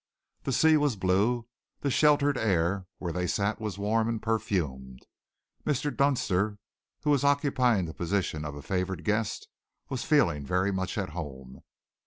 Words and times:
The 0.45 0.51
sea 0.51 0.77
was 0.77 0.95
blue; 0.95 1.45
the 1.81 1.91
sheltered 1.91 2.35
air 2.35 2.87
where 2.97 3.13
they 3.13 3.27
sat 3.27 3.61
was 3.61 3.77
warm 3.77 4.09
and 4.09 4.19
perfumed. 4.19 5.05
Mr. 5.63 5.95
Dunster, 5.95 6.57
who 7.03 7.11
was 7.11 7.23
occupying 7.23 7.85
the 7.85 7.93
position 7.93 8.43
of 8.43 8.55
a 8.55 8.63
favoured 8.63 9.03
guest, 9.03 9.47
was 9.89 10.03
feeling 10.03 10.43
very 10.43 10.71
much 10.71 10.97
at 10.97 11.09
home. 11.09 11.59